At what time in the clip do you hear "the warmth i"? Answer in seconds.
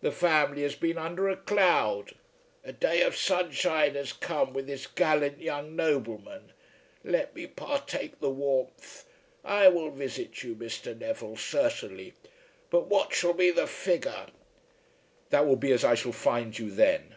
8.18-9.68